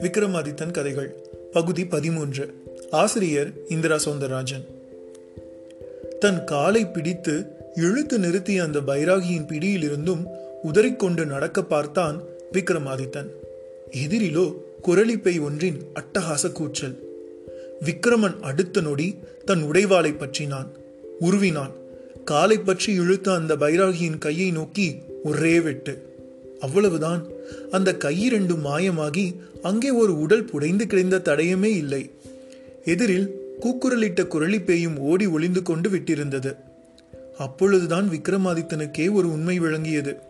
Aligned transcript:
விக்ரமாதித்தன் 0.00 0.70
கதைகள் 0.70 1.26
பகுதி 1.52 1.86
பதிமூன்று. 1.86 2.54
ஆசிரியர் 2.90 3.52
இந்திரா 3.68 3.96
சௌந்தரராஜன் 3.96 4.64
தன் 6.18 6.44
காலை 6.44 6.86
பிடித்து 6.86 7.46
இழுத்து 7.74 8.18
நிறுத்திய 8.18 8.62
அந்த 8.62 8.78
பைராகியின் 8.78 9.46
பிடியிலிருந்தும் 9.46 10.26
உதறிக்கொண்டு 10.72 11.26
நடக்க 11.26 11.62
பார்த்தான் 11.62 12.22
விக்ரமாதித்தன். 12.52 13.26
எதிரிலோ 13.90 14.54
குரலிப்பை 14.82 15.40
ஒன்றின் 15.40 15.82
அட்டகாச 15.94 16.52
கூச்சல். 16.52 16.98
விக்ரமன் 17.84 18.40
அடுத்த 18.40 18.80
நொடி 18.80 19.14
தன் 19.44 19.62
உடைவாளை 19.62 20.14
பற்றினான். 20.14 20.66
உருவினான். 21.20 21.72
காலை 22.24 22.58
பற்றி 22.58 22.92
இழுத்த 22.92 23.32
அந்த 23.32 23.56
பைராகியின் 23.56 24.18
கையை 24.18 24.50
நோக்கி 24.50 24.94
ஒரே 25.24 25.60
வெட்டு. 25.60 26.17
அவ்வளவுதான். 26.60 27.26
அந்த 27.70 27.92
கையிரண்டும் 27.92 28.60
மாயமாகி 28.60 29.34
அங்கே 29.62 29.90
ஒரு 29.90 30.20
உடல் 30.20 30.44
புடைந்து 30.44 30.86
கிடந்த 30.86 31.18
தடயமே 31.18 31.64
இல்லை. 31.64 32.10
எதிரில் 32.84 33.34
கூக்குரலிட்ட 33.60 34.26
குரளி 34.26 34.60
பேயும் 34.60 34.98
ஓடி 34.98 35.26
ஒளிந்து 35.26 35.62
கொண்டு 35.62 35.90
விட்டிருந்தது. 35.90 36.56
அப்பொழுதுதான் 37.38 38.08
விக்ரமாதித்தனுக்கே 38.08 39.12
ஒரு 39.12 39.32
உண்மை 39.32 39.58
விளங்கியது. 39.58 40.20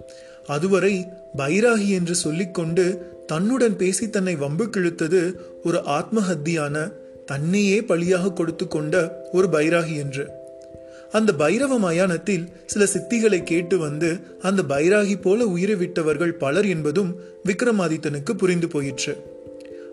அதுவரை 0.47 1.07
பைராகி 1.37 1.89
என்று 1.89 2.15
சொல்லிக்கொண்டு 2.15 3.15
தன்னுடன் 3.27 3.77
பேசி 3.77 4.11
தன்னை 4.11 4.37
வம்பு 4.37 4.65
கிழுத்தது 4.65 5.35
ஒரு 5.65 5.83
ஆத்மஹத்தியான 5.87 6.93
தன்னையே 7.25 7.83
பழியாக 7.83 8.33
கொடுத்து 8.33 8.69
கொண்ட 8.69 9.25
ஒரு 9.33 9.49
பைராகி 9.49 9.97
என்று. 9.97 10.31
அந்த 11.13 11.33
பைரவ 11.39 11.79
மயானத்தில் 11.79 12.49
சில 12.67 12.85
சித்திகளை 12.85 13.43
கேட்டு 13.43 13.79
வந்து 13.79 14.21
அந்த 14.43 14.63
பைராகி 14.69 15.21
போல 15.21 15.47
உயிரை 15.47 15.75
விட்டவர்கள் 15.75 16.35
பலர் 16.35 16.67
என்பதும் 16.67 17.17
விக்ரமாதித்தனுக்கு 17.45 18.33
புரிந்து 18.33 18.69
போயிற்று. 18.69 19.17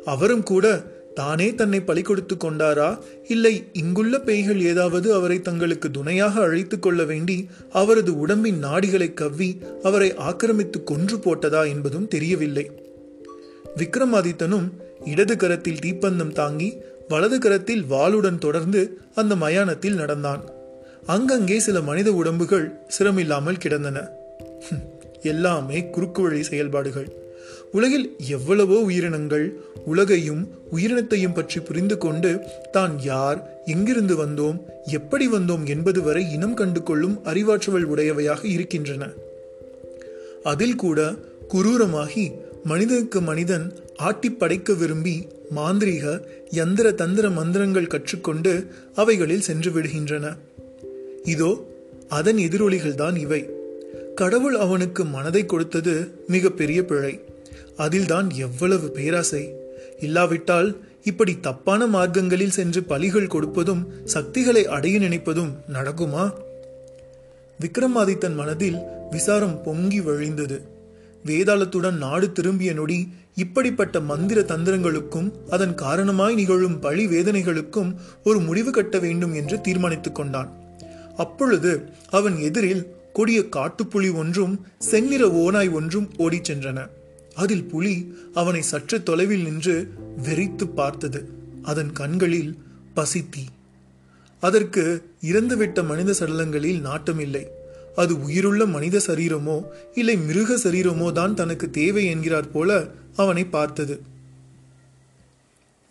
அவரும் 0.06 0.44
கூட 0.44 0.84
தானே 1.14 1.56
தன்னை 1.56 1.82
பழி 1.82 2.02
கொடுத்து 2.02 2.36
கொண்டாரா? 2.36 3.00
இல்லை 3.28 3.64
இங்குள்ள 3.74 4.20
பேய்கள் 4.20 4.62
ஏதாவது 4.62 5.14
அவரை 5.14 5.42
தங்களுக்கு 5.42 5.92
துணையாக 5.92 6.42
அழைத்து 6.42 6.80
கொள்ள 6.80 7.04
வேண்டி 7.04 7.48
அவரது 7.72 8.18
உடம்பின் 8.18 8.64
நாடிகளை 8.64 9.14
கவ்வி 9.14 9.62
அவரை 9.84 10.14
ஆக்கிரமித்து 10.14 10.84
கொன்று 10.84 11.18
போட்டதா 11.18 11.68
என்பதும் 11.68 12.08
தெரியவில்லை. 12.08 12.72
விக்ரமாதித்தனும் 13.78 14.70
இடது 15.06 15.38
கரத்தில் 15.38 15.80
தீப்பந்தம் 15.86 16.34
தாங்கி 16.34 16.78
வலது 17.08 17.40
கரத்தில் 17.40 17.84
வாளுடன் 17.84 18.38
தொடர்ந்து 18.38 18.98
அந்த 19.16 19.36
மயானத்தில் 19.36 19.96
நடந்தான். 19.96 20.54
அங்கங்கே 21.06 21.60
சில 21.60 21.82
மனித 21.82 22.14
உடம்புகள் 22.14 22.80
சிரமில்லாமல் 22.98 23.58
கிடந்தன. 23.58 23.98
எல்லாமே 25.22 25.90
குறுக்கு 25.90 26.22
வழி 26.22 26.44
செயல்பாடுகள். 26.44 27.10
உலகில் 27.72 28.18
எவ்வளவோ 28.28 28.78
உயிரினங்கள் 28.82 29.46
உலகையும் 29.86 30.56
உயிரினத்தையும் 30.72 31.34
பற்றி 31.34 31.60
புரிந்து 31.60 31.98
கொண்டு 31.98 32.32
தான் 32.72 33.00
யார் 33.00 33.64
எங்கிருந்து 33.66 34.26
வந்தோம் 34.26 34.58
எப்படி 34.86 35.28
வந்தோம் 35.28 35.66
என்பது 35.66 36.02
வரை 36.02 36.32
இனம் 36.32 36.54
கண்டு 36.54 36.84
கொள்ளும் 36.84 37.24
அறிவாற்றல் 37.24 37.88
உடையவையாக 37.88 38.44
இருக்கின்றன. 38.46 39.10
அதில் 40.44 40.76
கூட 40.76 41.14
குரூரமாகி 41.54 42.32
மனிதனுக்கு 42.64 43.22
மனிதன் 43.22 43.74
ஆட்டி 43.96 44.32
படைக்க 44.32 44.74
விரும்பி 44.74 45.28
மாந்திரீக 45.56 46.22
யந்திர 46.50 46.92
தந்திர 46.92 47.30
மந்திரங்கள் 47.30 47.88
கற்றுக்கொண்டு 47.88 48.70
அவைகளில் 48.96 49.42
சென்று 49.42 49.72
விடுகின்றன. 49.72 50.38
இதோ 51.26 51.66
அதன் 52.10 52.36
எதிரொலிகள் 52.36 52.96
தான் 52.96 53.16
இவை. 53.16 53.50
கடவுள் 54.16 54.56
அவனுக்கு 54.56 55.06
மனதை 55.06 55.46
கொடுத்தது 55.46 56.24
மிகப்பெரிய 56.28 56.86
பிழை. 56.86 57.20
அதில்தான் 57.78 58.30
எவ்வளவு 58.30 58.92
பேராசை. 58.92 59.54
இல்லாவிட்டால் 60.00 60.78
இப்படி 61.04 61.40
தப்பான 61.40 61.88
மார்க்கங்களில் 61.88 62.50
சென்று 62.50 62.82
பலிகள் 62.82 63.28
கொடுப்பதும் 63.28 63.86
சக்திகளை 64.04 64.68
அடைய 64.68 65.00
நினைப்பதும் 65.00 65.52
நடக்குமா? 65.74 66.34
விக்ரமாதித்தன் 67.60 68.36
மனதில் 68.36 68.78
விசாரம் 69.12 69.64
பொங்கி 69.64 70.00
வழிந்தது. 70.00 70.62
வேதாளத்துடன் 71.26 71.98
நாடு 71.98 72.32
திரும்பிய 72.32 72.74
நொடி 72.74 73.14
இப்படிப்பட்ட 73.36 74.00
மந்திர 74.00 74.42
தந்திரங்களுக்கும் 74.42 75.32
அதன் 75.50 75.76
காரணமாய் 75.76 76.36
நிகழும் 76.36 76.80
பழி 76.80 77.08
வேதனைகளுக்கும் 77.08 77.96
ஒரு 78.24 78.40
முடிவு 78.40 78.72
கட்ட 78.72 79.00
வேண்டும் 79.00 79.34
என்று 79.34 79.62
தீர்மானித்துக் 79.62 80.16
கொண்டான். 80.16 80.64
அப்பொழுது 81.18 81.72
அவன் 82.10 82.38
எதிரில் 82.38 82.84
கொடிய 83.14 83.40
காட்டுப்புலி 83.50 84.10
ஒன்றும் 84.16 84.56
செந்நிற 84.78 85.24
ஓனாய் 85.44 85.72
ஒன்றும் 85.72 86.08
ஓடிச் 86.18 86.52
சென்றன. 86.52 86.80
அதில் 87.36 87.66
புலி 87.66 87.96
அவனை 88.34 88.62
சற்று 88.62 89.04
தொலைவில் 89.04 89.44
நின்று 89.44 89.76
வெறித்து 90.24 90.66
பார்த்தது. 90.68 91.22
அதன் 91.64 91.92
கண்களில் 91.92 92.52
பசித்தி 92.94 93.44
அதற்கு 94.40 94.84
இறந்துவிட்ட 95.22 95.86
மனித 95.86 96.12
சடலங்களில் 96.20 96.82
நாட்டமில்லை. 96.86 97.44
அது 97.96 98.14
உயிருள்ள 98.22 98.66
மனித 98.66 99.02
சரீரமோ 99.08 99.58
இல்லை 99.96 100.18
மிருக 100.18 100.56
சரீரமோ 100.56 101.12
தான் 101.12 101.34
தனக்கு 101.34 101.70
தேவை 101.70 102.06
என்கிறார் 102.06 102.52
போல 102.52 102.88
அவனை 103.16 103.46
பார்த்தது. 103.46 103.96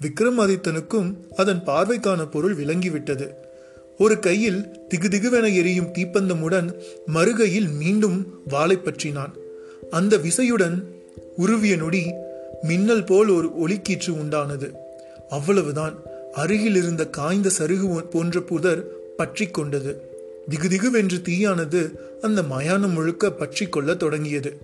விக்ரமாதித்தனுக்கும் 0.00 1.10
அதன் 1.36 1.62
பார்வைக்கான 1.66 2.30
பொருள் 2.30 2.56
விளங்கிவிட்டது. 2.56 3.26
ஒரு 3.98 4.18
கையில் 4.18 4.86
திகுதிகுவென 4.88 5.54
எரியும் 5.54 5.92
தீப்பந்தமுடன் 5.92 6.74
மறுகையில் 7.14 7.68
மீண்டும் 7.76 8.40
வாளை 8.48 8.76
பற்றினான். 8.76 9.32
அந்த 9.90 10.16
விசையுடன் 10.16 10.82
உருவிய 11.36 11.76
நொடி 11.76 12.12
மின்னல் 12.62 13.04
போல் 13.04 13.28
ஒரு 13.28 13.58
ஒலிக்கீற்று 13.58 14.12
உண்டானது. 14.12 14.70
அவ்வளவுதான். 15.30 16.02
அருகில் 16.34 16.74
இருந்த 16.74 17.06
காய்ந்த 17.06 17.50
சருகு 17.58 17.98
போன்ற 17.98 18.40
புதர் 18.40 18.86
பற்றி 19.16 19.46
கொண்டது. 19.46 20.02
திகுதிகுவென்று 20.50 21.22
தீயானது 21.22 21.98
அந்த 22.22 22.42
மயானம் 22.42 22.92
முழுக்க 22.92 23.32
பற்றி 23.32 23.66
கொள்ள 23.66 23.94
தொடங்கியது. 23.94 24.56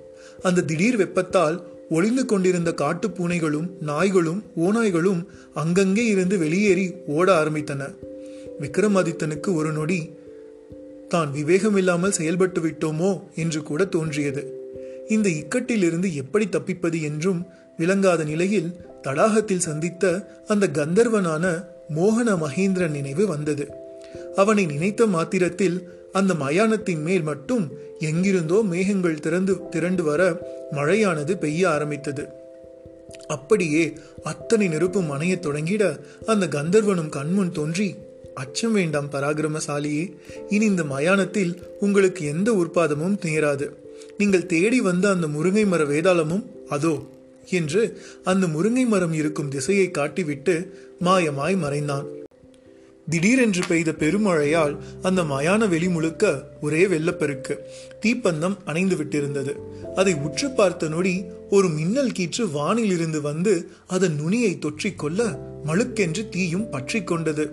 அந்த 0.43 0.61
திடீர் 0.61 0.97
வெப்பத்தால் 0.97 1.63
ஒளிந்து 1.91 2.25
கொண்டிருந்த 2.25 2.73
காட்டு 2.73 3.09
பூனைகளும் 3.09 3.71
நாய்களும் 3.81 4.45
ஓநாய்களும் 4.57 5.27
அங்கங்கே 5.55 6.05
இருந்து 6.05 6.39
வெளியேறி 6.39 6.95
ஓட 7.07 7.45
ஆரம்பித்தன. 7.45 7.95
விக்ரமாதித்தனுக்கு 8.61 9.55
ஒரு 9.55 9.73
நொடி 9.73 10.19
தான் 11.09 11.31
விவேகம் 11.31 11.77
இல்லாமல் 11.77 12.13
செயல்பட்டு 12.13 12.61
விட்டோமோ? 12.61 13.21
என்று 13.35 13.63
கூட 13.63 13.85
தோன்றியது. 13.85 14.43
இந்த 15.09 15.29
இக்கட்டிலிருந்து 15.29 16.15
எப்படி 16.15 16.49
தப்பிப்பது 16.49 17.03
என்றும் 17.03 17.47
விளங்காத 17.77 18.25
நிலையில் 18.25 18.75
தடாகத்தில் 19.03 19.59
சந்தித்த 19.59 20.35
அந்த 20.47 20.69
கந்தர்வனான 20.73 21.65
மோகன 21.97 22.37
மகேந்திரன் 22.37 22.91
நினைவு 22.91 23.27
வந்தது. 23.27 23.69
அவனை 24.37 24.67
நினைத்த 24.67 25.07
மாத்திரத்தில் 25.07 25.89
அந்த 26.13 26.35
மயானத்தின் 26.35 27.03
மேல் 27.03 27.23
மட்டும் 27.23 27.73
எங்கிருந்தோ 27.99 28.63
மேகங்கள் 28.63 29.21
திறந்து 29.21 29.69
திரண்டு 29.69 30.03
வர 30.03 30.39
மழையானது 30.73 31.39
பெய்ய 31.39 31.71
ஆரம்பித்தது. 31.71 32.29
அப்படியே 33.27 33.93
அத்தனை 34.23 34.69
நெருப்பு 34.69 35.01
மனையத் 35.01 35.47
தொடங்கிட 35.47 35.99
அந்த 36.27 36.47
கந்தர்வனும் 36.47 37.09
கண்முன் 37.09 37.53
தோன்றி 37.53 37.95
அச்சம் 38.43 38.75
வேண்டாம் 38.79 39.09
பராக்கிரமசாலியே 39.13 40.05
இனி 40.49 40.65
இந்த 40.65 40.85
மயானத்தில் 40.95 41.53
உங்களுக்கு 41.81 42.23
எந்த 42.35 42.51
உற்பாதமும் 42.61 43.17
நேராது. 43.29 43.67
நீங்கள் 44.19 44.51
தேடி 44.53 44.79
வந்த 44.89 45.07
அந்த 45.15 45.27
முருங்கை 45.37 45.65
மர 45.67 45.85
வேதாளமும் 45.85 46.45
அதோ 46.69 46.95
என்று 47.59 47.83
அந்த 48.25 48.47
முருங்கை 48.47 48.87
மரம் 48.87 49.15
இருக்கும் 49.21 49.53
திசையை 49.55 49.87
காட்டிவிட்டு 49.91 50.55
மாயமாய் 51.05 51.57
மறைந்தான். 51.65 52.09
திடீரென்று 53.09 53.63
பெய்த 53.69 53.91
பெருமழையால் 54.01 54.75
அந்த 55.03 55.21
மயான 55.31 55.69
வெளி 55.69 55.89
முழுக்க 55.89 56.25
ஒரே 56.61 56.83
வெள்ளப்பெருக்கு. 56.93 57.55
தீப்பந்தம் 58.03 58.57
அணைந்து 58.65 58.97
விட்டிருந்தது. 58.97 59.53
அதை 60.01 60.13
உற்று 60.27 60.49
பார்த்த 60.51 60.93
நொடி 60.95 61.15
ஒரு 61.51 61.69
மின்னல் 61.79 62.15
கீற்று 62.19 62.45
வானிலிருந்து 62.59 63.21
வந்து 63.21 63.55
அதன் 63.97 64.17
நுனியை 64.21 64.53
தொற்றிக்கொள்ள 64.57 65.21
மழுக்கென்று 65.67 66.25
தீயும் 66.35 66.71
பற்றி 66.71 67.01
கொண்டது. 67.03 67.47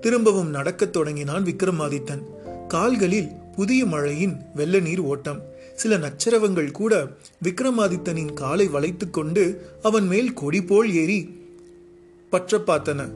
திரும்பவும் 0.00 0.50
நடக்கத் 0.50 0.92
தொடங்கினான் 0.92 1.44
விக்ரமாதித்தன். 1.44 2.22
கால்களில் 2.66 3.28
புதிய 3.56 3.86
மழையின் 3.86 4.36
வெள்ள 4.54 4.78
நீர் 4.78 5.00
ஓட்டம். 5.00 5.42
சில 5.74 5.98
நச்சரவங்கள் 5.98 6.70
கூட 6.70 7.16
விக்ரமாதித்தனின் 7.44 8.32
காலை 8.32 8.68
வளைத்து 8.68 9.10
கொண்டு 9.10 9.66
அவன் 9.82 10.06
மேல் 10.06 10.32
கொடி 10.32 10.62
போல் 10.62 10.94
ஏறி 10.94 11.28
பற்ற 12.30 12.58
பார்த்தன 12.58 13.08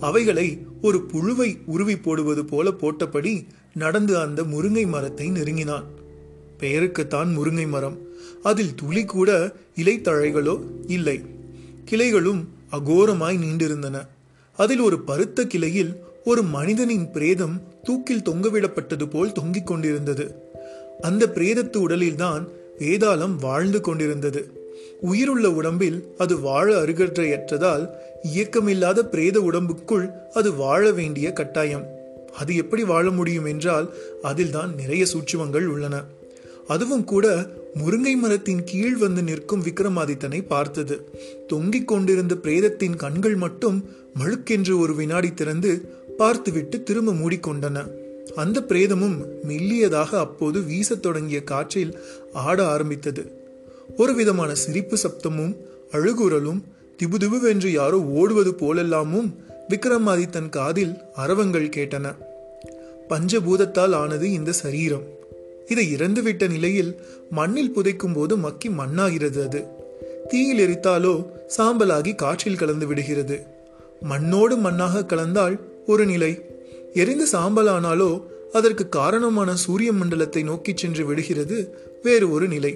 அவைகளை 0.00 0.66
ஒரு 0.82 1.06
புழுவை 1.12 1.58
உருவி 1.66 1.96
போடுவது 1.96 2.44
போல 2.44 2.70
போட்டபடி 2.70 3.46
நடந்து 3.74 4.18
அந்த 4.18 4.42
முருங்கை 4.42 4.86
மரத்தை 4.86 5.30
நெருங்கினான். 5.30 5.84
பெயருக்குத்தான் 6.58 7.38
முருங்கை 7.38 7.68
மரம். 7.68 7.98
அதில் 8.42 8.74
துளி 8.74 9.04
கூட 9.04 9.54
இலைத்தழைகளோ 9.76 10.60
இல்லை. 10.86 11.20
கிளைகளும் 11.90 12.44
அகோரமாய் 12.72 13.38
நீண்டிருந்தன. 13.38 14.06
அதில் 14.56 14.80
ஒரு 14.80 15.00
பருத்த 15.00 15.46
கிளையில் 15.46 15.96
ஒரு 16.24 16.42
மனிதனின் 16.42 17.10
பிரேதம் 17.10 17.62
தூக்கில் 17.82 18.22
தொங்கவிடப்பட்டது 18.22 19.10
போல் 19.10 19.32
தொங்கிக் 19.32 19.66
கொண்டிருந்தது. 19.66 20.34
அந்த 21.00 21.26
பிரேதத்து 21.26 21.76
உடலில்தான் 21.76 22.48
வேதாளம் 22.78 23.36
வாழ்ந்து 23.40 23.80
கொண்டிருந்தது. 23.80 24.50
உயிருள்ள 25.00 25.50
உடம்பில் 25.50 26.14
அது 26.18 26.40
வாழ 26.40 26.82
அருகற்றையற்றதால் 26.82 27.88
இயக்கமில்லாத 28.22 29.04
பிரேத 29.04 29.40
உடம்புக்குள் 29.40 30.10
அது 30.34 30.54
வாழ 30.54 30.92
வேண்டிய 30.92 31.32
கட்டாயம். 31.32 31.86
அது 32.38 32.56
எப்படி 32.56 32.84
வாழ 32.84 33.10
முடியும் 33.10 33.44
என்றால் 33.44 33.94
அதில்தான் 34.22 34.74
நிறைய 34.74 35.04
சூட்சுமங்கள் 35.04 35.66
உள்ளன. 35.66 36.04
அதுவும் 36.68 37.04
கூட 37.04 37.46
முருங்கை 37.74 38.16
மரத்தின் 38.16 38.64
கீழ் 38.64 38.96
வந்து 38.96 39.22
நிற்கும் 39.22 39.64
விக்ரமாதித்தனை 39.64 40.46
பார்த்தது. 40.46 41.10
தொங்கிக் 41.46 41.88
கொண்டிருந்த 41.88 42.34
பிரேதத்தின் 42.34 42.96
கண்கள் 42.96 43.34
மட்டும் 43.34 43.84
மழுக்கென்று 44.18 44.78
ஒரு 44.78 44.94
வினாடி 44.94 45.34
திறந்து 45.34 45.96
பார்த்துவிட்டு 46.18 46.82
திரும்ப 46.82 47.12
மூடிக்கொண்டன. 47.12 47.86
அந்த 48.36 48.60
பிரேதமும் 48.60 49.16
மெல்லியதாக 49.48 50.18
அப்போது 50.18 50.60
வீசத் 50.60 51.00
தொடங்கிய 51.00 51.44
காற்றில் 51.44 51.98
ஆட 52.32 52.66
ஆரம்பித்தது. 52.66 53.22
ஒரு 53.96 54.14
விதமான 54.14 54.54
சிரிப்பு 54.54 54.96
சப்தமும் 55.02 55.56
அழுகுரலும் 55.92 56.60
திபுதிபுவென்று 56.96 57.72
யாரோ 57.72 57.98
ஓடுவது 58.02 58.50
போலெல்லாமும் 58.50 59.28
விக்ரமாதித்தன் 59.68 60.48
காதில் 60.48 60.94
அரவங்கள் 61.16 61.72
கேட்டன. 61.76 62.14
பஞ்சபூதத்தால் 63.08 63.94
ஆனது 63.94 64.32
இந்த 64.32 64.52
சரீரம். 64.52 65.06
இதை 65.68 65.94
இறந்துவிட்ட 65.94 66.50
நிலையில் 66.50 67.00
மண்ணில் 67.30 67.72
புதைக்கும் 67.76 68.14
போது 68.14 68.36
மக்கி 68.36 68.68
மண்ணாகிறது 68.68 69.44
அது. 69.44 69.64
தீயில் 70.28 70.62
எரித்தாலோ 70.68 71.26
சாம்பலாகி 71.56 72.14
காற்றில் 72.14 72.56
கலந்து 72.56 72.86
விடுகிறது. 72.86 73.46
மண்ணோடு 74.00 74.56
மண்ணாக 74.56 75.06
கலந்தால் 75.06 75.58
ஒரு 75.88 76.04
நிலை. 76.06 76.32
எரிந்த 76.94 77.24
சாம்பலானாலோ 77.32 78.10
அதற்கு 78.52 78.84
காரணமான 78.88 79.50
சூரிய 79.56 79.90
மண்டலத்தை 79.92 80.42
நோக்கி 80.42 80.72
சென்று 80.74 81.04
விடுகிறது 81.06 81.56
வேறு 82.02 82.26
ஒரு 82.30 82.46
நிலை. 82.48 82.72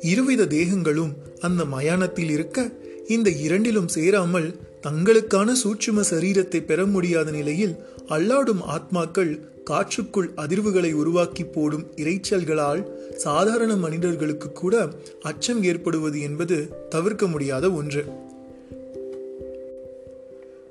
இருவித 0.00 0.42
தேகங்களும் 0.54 1.12
அந்த 1.40 1.64
மயானத்தில் 1.64 2.30
இருக்க 2.30 2.64
இந்த 3.08 3.30
இரண்டிலும் 3.30 3.88
சேராமல் 3.88 4.48
தங்களுக்கான 4.82 5.52
சூட்சும 5.52 6.02
சரீரத்தை 6.10 6.60
பெற 6.64 6.86
முடியாத 6.86 7.30
நிலையில் 7.30 7.74
அல்லாடும் 8.08 8.62
ஆத்மாக்கள் 8.74 9.32
காற்றுக்குள் 9.64 10.28
அதிர்வுகளை 10.36 10.92
உருவாக்கி 10.92 11.44
போடும் 11.44 11.86
இறைச்சல்களால் 11.96 12.82
சாதாரண 13.16 13.72
மனிதர்களுக்கு 13.76 14.50
கூட 14.52 14.74
அச்சம் 15.22 15.62
ஏற்படுவது 15.62 16.20
என்பது 16.20 16.58
தவிர்க்க 16.88 17.26
முடியாத 17.26 17.70
ஒன்று. 17.70 18.04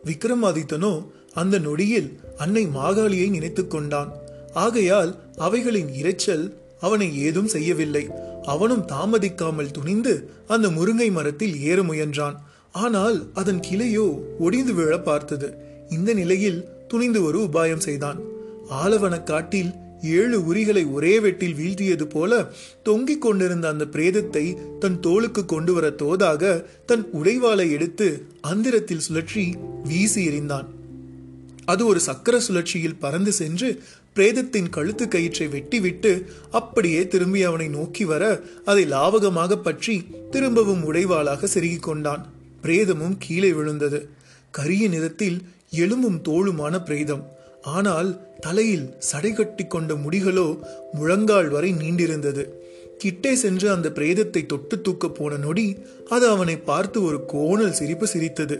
விக்ரமாதித்தனோ 0.05 0.91
அந்த 1.35 1.59
நொடியில் 1.59 2.09
அன்னை 2.37 2.63
மாகாளியை 2.65 3.29
நினைத்துக் 3.29 3.71
கொண்டான். 3.71 4.11
ஆகையால் 4.53 5.11
அவைகளின் 5.37 5.89
இரைச்சல் 6.01 6.45
அவனை 6.81 7.07
ஏதும் 7.21 7.47
செய்யவில்லை. 7.47 8.03
அவனும் 8.45 8.87
தாமதிக்காமல் 8.87 9.71
துணிந்து 9.71 10.13
அந்த 10.47 10.67
முருங்கை 10.67 11.11
மரத்தில் 11.11 11.55
ஏற 11.61 11.81
முயன்றான். 11.81 12.37
ஆனால் 12.71 13.17
அதன் 13.33 13.59
கிளையோ 13.59 14.07
ஒடிந்து 14.39 14.73
விழ 14.73 14.97
பார்த்தது. 14.99 15.49
இந்த 15.89 16.13
நிலையில் 16.13 16.59
துணிந்து 16.87 17.23
ஒரு 17.23 17.39
உபாயம் 17.39 17.85
செய்தான். 17.87 18.19
ஆலவன 18.83 19.23
காட்டில் 19.23 19.71
ஏழு 20.01 20.37
உரிகளை 20.39 20.91
ஒரே 20.91 21.19
வெட்டில் 21.19 21.57
வீழ்த்தியது 21.61 22.03
போல 22.03 22.31
தொங்கிக் 22.83 23.21
கொண்டிருந்த 23.21 23.67
அந்த 23.67 23.85
பிரேதத்தை 23.91 24.45
தன் 24.79 24.99
தோளுக்கு 24.99 25.45
கொண்டு 25.45 25.73
வர 25.73 25.87
தோதாக 25.89 26.65
தன் 26.85 27.05
உடைவாளை 27.23 27.71
எடுத்து 27.71 28.07
அந்திரத்தில் 28.41 29.05
சுழற்றி 29.09 29.45
வீசி 29.83 30.27
எறிந்தான். 30.27 30.67
அது 31.65 31.81
ஒரு 31.85 32.00
சக்கர 32.00 32.35
சுழற்சியில் 32.39 33.00
பறந்து 33.00 33.31
சென்று 33.31 33.69
பிரேதத்தின் 34.13 34.69
கழுத்து 34.69 35.06
கயிற்றை 35.07 35.47
வெட்டிவிட்டு 35.47 36.12
அப்படியே 36.51 37.07
திரும்பி 37.07 37.41
அவனை 37.44 37.67
நோக்கி 37.67 38.06
வர 38.06 38.23
அதை 38.65 38.83
லாவகமாக 38.85 39.57
பற்றி 39.57 39.95
திரும்பவும் 40.31 40.83
உடைவாளாக 40.83 41.47
செருகிக் 41.47 41.88
கொண்டான். 41.88 42.23
பிரேதமும் 42.63 43.17
கீழே 43.17 43.51
விழுந்தது. 43.51 44.00
கரிய 44.51 44.83
நிறத்தில் 44.88 45.38
எலும்பும் 45.83 46.19
தோளுமான 46.21 46.75
பிரேதம். 46.83 47.23
ஆனால் 47.62 48.09
தலையில் 48.39 48.88
சடை 49.00 49.31
கட்டி 49.33 49.63
கொண்ட 49.68 49.94
முடிகளோ 49.95 50.47
முழங்கால் 50.94 51.50
வரை 51.50 51.71
நீண்டிருந்தது. 51.73 52.44
கிட்டே 52.97 53.31
சென்று 53.35 53.68
அந்த 53.71 53.88
பிரேதத்தை 53.89 54.41
தொட்டு 54.45 54.75
தூக்க 54.81 55.06
போன 55.09 55.38
நொடி 55.38 55.68
அது 56.09 56.25
அவனை 56.27 56.57
பார்த்து 56.69 56.97
ஒரு 57.03 57.18
கோணல் 57.25 57.77
சிரிப்பு 57.79 58.07
சிரித்தது. 58.07 58.57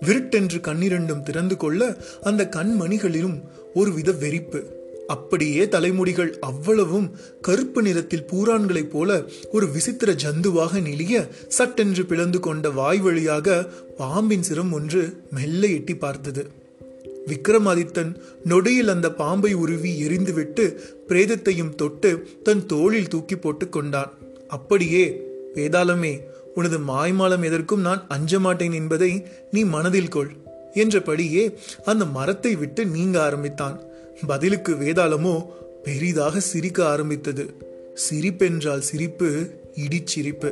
விருட்டென்று 0.00 0.58
கண்ணிரண்டும் 0.58 1.22
திறந்து 1.22 1.56
கொள்ள 1.56 1.96
அந்த 2.22 2.48
கண்மணிகளிலும் 2.56 3.40
ஒருவித 3.74 4.12
வெறிப்பு. 4.12 4.62
அப்படியே 5.06 5.68
தலைமுடிகள் 5.68 6.38
அவ்வளவும் 6.38 7.16
கருப்பு 7.40 7.82
நிறத்தில் 7.82 8.26
பூரான்களைப் 8.32 8.90
போல 8.90 9.22
ஒரு 9.52 9.70
விசித்திர 9.70 10.12
ஜந்துவாக 10.12 10.82
நிலிய 10.82 11.28
சட்டென்று 11.48 12.06
பிளந்து 12.06 12.40
கொண்ட 12.40 12.70
வாய் 12.70 13.00
வழியாக 13.00 13.68
பாம்பின் 13.96 14.42
சிரம் 14.42 14.72
ஒன்று 14.72 15.22
மெல்ல 15.30 15.66
எட்டி 15.66 15.96
பார்த்தது. 15.96 16.46
விக்ரமாதித்தன் 17.26 18.16
நொடியில் 18.44 18.88
அந்த 18.88 19.12
பாம்பை 19.12 19.52
உருவி 19.52 20.02
எரிந்துவிட்டு 20.08 20.76
பிரேதத்தையும் 21.08 21.74
தொட்டு 21.74 22.28
தன் 22.42 22.66
தோளில் 22.66 23.08
தூக்கி 23.08 23.36
போட்டு 23.36 23.68
கொண்டான். 23.68 24.12
அப்படியே 24.48 25.22
வேதாளமே 25.54 26.20
உனது 26.54 26.78
மாய்மாலம் 26.78 27.44
எதற்கும் 27.44 27.80
நான் 27.80 28.04
அஞ்ச 28.08 28.38
மாட்டேன் 28.38 28.72
என்பதை 28.72 29.26
நீ 29.50 29.62
மனதில் 29.64 30.08
கொள் 30.08 30.32
என்றபடியே 30.74 31.58
அந்த 31.84 32.04
மரத்தை 32.04 32.56
விட்டு 32.56 32.86
நீங்க 32.86 33.22
ஆரம்பித்தான். 33.22 33.76
பதிலுக்கு 34.26 34.72
வேதாளமோ 34.74 35.34
பெரிதாக 35.82 36.40
சிரிக்க 36.40 36.86
ஆரம்பித்தது. 36.86 37.44
சிரிப்பென்றால் 37.94 38.86
சிரிப்பு 38.90 39.28
இடிச்சிரிப்பு. 39.76 40.50